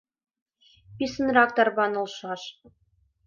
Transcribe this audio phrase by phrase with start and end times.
[0.97, 2.41] Писынрак тарванылшаш!